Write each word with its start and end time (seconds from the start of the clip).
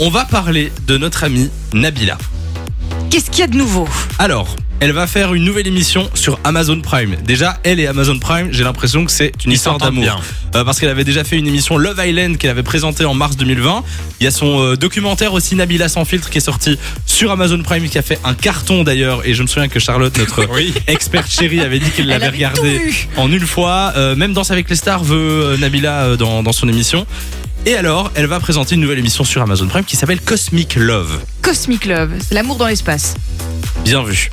on 0.00 0.10
va 0.10 0.24
parler 0.24 0.72
de 0.86 0.96
notre 0.96 1.24
amie 1.24 1.50
Nabila. 1.72 2.18
Qu'est-ce 3.10 3.30
qu'il 3.30 3.40
y 3.40 3.42
a 3.42 3.46
de 3.46 3.56
nouveau 3.56 3.88
Alors, 4.18 4.54
elle 4.80 4.92
va 4.92 5.06
faire 5.06 5.34
une 5.34 5.44
nouvelle 5.44 5.66
émission 5.66 6.08
sur 6.14 6.38
Amazon 6.44 6.80
Prime. 6.80 7.16
Déjà, 7.24 7.58
elle 7.64 7.80
et 7.80 7.86
Amazon 7.86 8.18
Prime, 8.18 8.48
j'ai 8.52 8.62
l'impression 8.64 9.04
que 9.04 9.10
c'est 9.10 9.32
une 9.44 9.50
Ils 9.50 9.54
histoire 9.54 9.78
d'amour. 9.78 10.02
bien. 10.02 10.16
Euh, 10.54 10.62
parce 10.64 10.78
qu'elle 10.78 10.88
avait 10.90 11.04
déjà 11.04 11.24
fait 11.24 11.36
une 11.36 11.46
émission 11.48 11.78
Love 11.78 12.00
Island 12.04 12.36
qu'elle 12.36 12.50
avait 12.50 12.62
présentée 12.62 13.04
en 13.04 13.14
mars 13.14 13.36
2020. 13.36 13.82
Il 14.20 14.24
y 14.24 14.26
a 14.26 14.30
son 14.30 14.60
euh, 14.62 14.76
documentaire 14.76 15.32
aussi 15.32 15.56
Nabila 15.56 15.88
sans 15.88 16.04
filtre 16.04 16.30
qui 16.30 16.38
est 16.38 16.42
sorti 16.42 16.78
sur 17.06 17.30
Amazon 17.32 17.60
Prime 17.62 17.88
qui 17.88 17.98
a 17.98 18.02
fait 18.02 18.20
un 18.24 18.34
carton 18.34 18.84
d'ailleurs. 18.84 19.26
Et 19.26 19.34
je 19.34 19.42
me 19.42 19.48
souviens 19.48 19.68
que 19.68 19.80
Charlotte, 19.80 20.16
notre 20.16 20.46
Oui. 20.54 20.72
experte 20.86 21.30
chérie, 21.30 21.60
avait 21.60 21.80
dit 21.80 21.90
qu'elle 21.90 22.04
Elle 22.04 22.10
l'avait 22.10 22.26
avait 22.26 22.36
regardé 22.36 22.80
en 23.16 23.32
une 23.32 23.46
fois. 23.46 23.94
Euh, 23.96 24.14
même 24.14 24.32
Danse 24.32 24.50
avec 24.52 24.70
les 24.70 24.76
stars 24.76 25.02
veut 25.02 25.16
euh, 25.16 25.56
Nabila 25.56 26.02
euh, 26.02 26.16
dans, 26.16 26.42
dans 26.42 26.52
son 26.52 26.68
émission. 26.68 27.06
Et 27.66 27.76
alors, 27.76 28.10
elle 28.14 28.26
va 28.26 28.40
présenter 28.40 28.74
une 28.76 28.80
nouvelle 28.80 28.98
émission 28.98 29.24
sur 29.24 29.42
Amazon 29.42 29.66
Prime 29.66 29.84
qui 29.84 29.96
s'appelle 29.96 30.20
Cosmic 30.20 30.76
Love. 30.76 31.20
Cosmic 31.42 31.84
Love, 31.84 32.12
c'est 32.26 32.34
l'amour 32.34 32.56
dans 32.56 32.66
l'espace. 32.66 33.14
Bien 33.84 34.02
vu. 34.02 34.30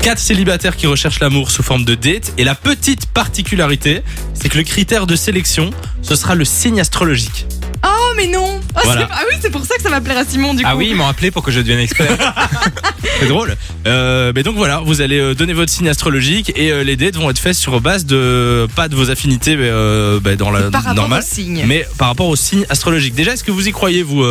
Quatre 0.00 0.18
célibataires 0.18 0.76
qui 0.76 0.86
recherchent 0.86 1.20
l'amour 1.20 1.50
sous 1.50 1.62
forme 1.62 1.84
de 1.84 1.94
date. 1.94 2.32
Et 2.36 2.44
la 2.44 2.54
petite 2.54 3.06
particularité, 3.06 4.02
c'est 4.34 4.48
que 4.48 4.58
le 4.58 4.64
critère 4.64 5.06
de 5.06 5.14
sélection, 5.14 5.70
ce 6.02 6.16
sera 6.16 6.34
le 6.34 6.44
signe 6.44 6.80
astrologique. 6.80 7.46
Oh 7.86 8.12
mais 8.16 8.26
non 8.26 8.60
Oh, 8.76 8.80
Voilà. 8.84 9.02
c'est- 9.02 9.12
Ah 9.12 9.22
oui, 9.30 9.36
c'est 9.40 9.50
pour 9.50 9.64
ça 9.64 9.76
que 9.76 9.82
ça 9.82 9.90
va 9.90 10.00
plaire 10.00 10.18
à 10.18 10.24
Simon 10.24 10.54
du 10.54 10.62
coup. 10.62 10.68
Ah 10.70 10.76
oui, 10.76 10.88
ils 10.90 10.96
m'ont 10.96 11.06
appelé 11.06 11.30
pour 11.30 11.42
que 11.42 11.50
je 11.52 11.60
devienne 11.60 11.78
expert. 11.80 12.08
C'est 13.20 13.28
drôle. 13.28 13.56
Euh, 13.86 14.32
mais 14.34 14.42
donc 14.42 14.56
voilà, 14.56 14.80
vous 14.84 15.00
allez 15.00 15.18
euh, 15.18 15.34
donner 15.34 15.52
votre 15.52 15.70
signe 15.70 15.88
astrologique 15.88 16.52
et 16.56 16.72
euh, 16.72 16.82
les 16.84 16.96
dates 16.96 17.16
vont 17.16 17.30
être 17.30 17.38
faites 17.38 17.54
sur 17.54 17.80
base 17.80 18.06
de 18.06 18.66
pas 18.74 18.88
de 18.88 18.96
vos 18.96 19.10
affinités 19.10 19.56
mais, 19.56 19.68
euh, 19.68 20.20
bah, 20.20 20.36
dans 20.36 20.50
la 20.50 20.70
Par 20.70 20.94
normale, 20.94 21.22
au 21.22 21.26
signe. 21.34 21.64
mais 21.66 21.86
par 21.98 22.08
rapport 22.08 22.28
au 22.28 22.36
signe 22.36 22.64
astrologique. 22.68 23.14
Déjà, 23.14 23.32
est-ce 23.34 23.44
que 23.44 23.52
vous 23.52 23.68
y 23.68 23.72
croyez 23.72 24.02
vous 24.02 24.24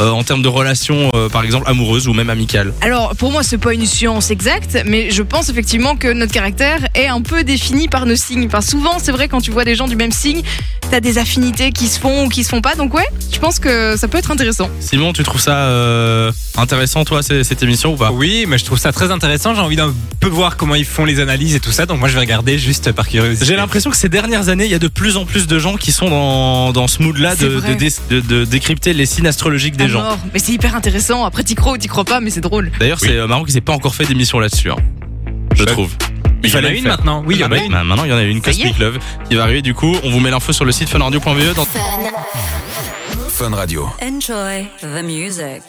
euh, 0.00 0.10
en 0.10 0.22
termes 0.24 0.42
de 0.42 0.48
relations, 0.48 1.10
euh, 1.14 1.28
par 1.28 1.44
exemple 1.44 1.68
amoureuses 1.68 2.08
ou 2.08 2.12
même 2.14 2.30
amicales 2.30 2.72
Alors 2.80 3.14
pour 3.16 3.30
moi 3.32 3.42
c'est 3.42 3.58
pas 3.58 3.74
une 3.74 3.86
science 3.86 4.30
exacte, 4.30 4.78
mais 4.86 5.10
je 5.10 5.22
pense 5.22 5.48
effectivement 5.48 5.96
que 5.96 6.12
notre 6.12 6.32
caractère 6.32 6.86
est 6.94 7.06
un 7.06 7.20
peu 7.22 7.44
défini 7.44 7.88
par 7.88 8.06
nos 8.06 8.16
signes. 8.16 8.46
Enfin 8.46 8.60
souvent 8.60 8.98
c'est 8.98 9.12
vrai 9.12 9.28
quand 9.28 9.40
tu 9.40 9.50
vois 9.50 9.64
des 9.64 9.74
gens 9.74 9.86
du 9.88 9.96
même 9.96 10.12
signe, 10.12 10.42
t'as 10.90 11.00
des 11.00 11.18
affinités 11.18 11.72
qui 11.72 11.86
se 11.88 11.98
font 11.98 12.26
ou 12.26 12.28
qui 12.28 12.44
se 12.44 12.48
font 12.50 12.60
pas. 12.60 12.74
Donc 12.74 12.94
ouais, 12.94 13.06
je 13.32 13.38
pense 13.38 13.58
que 13.58 13.96
ça 13.96 14.08
peut 14.08 14.18
être 14.18 14.30
intéressant. 14.30 14.68
Simon, 14.80 15.12
tu 15.12 15.22
trouves 15.22 15.40
ça 15.40 15.56
euh, 15.56 16.32
intéressant 16.56 17.04
toi 17.04 17.22
cette 17.22 17.62
émission 17.62 17.94
ou 17.94 17.96
pas? 17.96 18.10
Oui, 18.12 18.44
mais 18.48 18.58
je 18.58 18.64
trouve 18.64 18.78
ça 18.78 18.92
très 18.92 19.10
intéressant. 19.10 19.54
J'ai 19.54 19.60
envie 19.60 19.76
d'un 19.76 19.94
peu 20.20 20.28
voir 20.28 20.56
comment 20.56 20.74
ils 20.74 20.84
font 20.84 21.04
les 21.04 21.20
analyses 21.20 21.54
et 21.54 21.60
tout 21.60 21.72
ça. 21.72 21.86
Donc 21.86 21.98
moi, 22.00 22.08
je 22.08 22.14
vais 22.14 22.20
regarder 22.20 22.58
juste 22.58 22.92
par 22.92 23.08
curiosité. 23.08 23.44
J'ai 23.46 23.56
l'impression 23.56 23.90
que 23.90 23.96
ces 23.96 24.08
dernières 24.08 24.48
années, 24.48 24.64
il 24.64 24.70
y 24.70 24.74
a 24.74 24.78
de 24.78 24.88
plus 24.88 25.16
en 25.16 25.24
plus 25.24 25.46
de 25.46 25.58
gens 25.58 25.76
qui 25.76 25.92
sont 25.92 26.08
dans, 26.08 26.72
dans 26.72 26.88
ce 26.88 27.02
mood-là 27.02 27.34
de, 27.36 27.60
de- 28.10 28.20
de 28.20 28.44
décrypter 28.44 28.92
les 28.94 29.06
signes 29.06 29.26
astrologiques 29.26 29.76
des 29.76 29.83
À 29.84 29.88
gens. 29.88 30.02
mort. 30.02 30.18
Mais 30.32 30.38
c'est 30.38 30.52
hyper 30.52 30.74
intéressant. 30.74 31.24
Après 31.24 31.42
t'y 31.42 31.54
crois 31.54 31.72
ou 31.72 31.76
t'y 31.78 31.88
crois 31.88 32.04
pas, 32.04 32.20
mais 32.20 32.30
c'est 32.30 32.40
drôle. 32.40 32.70
D'ailleurs, 32.78 32.98
Oui. 33.02 33.08
c'est 33.10 33.16
euh, 33.18 33.26
marrant 33.26 33.44
qu'ils 33.44 33.56
aient 33.56 33.60
pas 33.62 33.72
encore 33.72 33.94
fait 33.94 34.04
d'émission 34.06 34.38
là-dessus. 34.38 34.70
hein. 34.70 34.76
Je 35.54 35.64
trouve. 35.64 35.90
Il 36.42 36.50
y 36.50 36.56
en 36.56 36.64
a 36.64 36.68
une 36.68 36.82
faire. 36.82 36.96
maintenant. 36.96 37.22
Oui, 37.26 37.36
il 37.36 37.40
y 37.40 37.44
en 37.44 37.46
a 37.46 37.48
Maintenant, 37.50 37.66
une. 37.66 37.72
bah, 37.72 37.84
maintenant, 37.84 38.04
il 38.04 38.10
y 38.10 38.12
en 38.12 38.16
a 38.18 38.22
une. 38.22 38.40
Cosmic 38.42 38.78
Love, 38.78 38.98
qui 39.28 39.34
va 39.36 39.44
arriver. 39.44 39.62
Du 39.62 39.72
coup, 39.72 39.96
on 40.02 40.10
vous 40.10 40.20
met 40.20 40.30
l'info 40.30 40.52
sur 40.52 40.64
le 40.66 40.72
site 40.72 40.88
funradio.be. 40.90 41.54
Dans... 41.54 41.66
Enjoy 44.02 44.66
the 44.82 45.02
music. 45.02 45.62